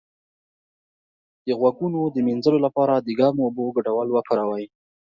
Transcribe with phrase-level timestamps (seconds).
[1.45, 4.65] د غوږونو د مینځلو لپاره د ګرمو اوبو ګډول وکاروئ